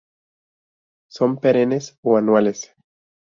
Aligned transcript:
Son 1.11 1.37
perennes 1.39 1.99
o 2.01 2.17
anuales. 2.17 2.73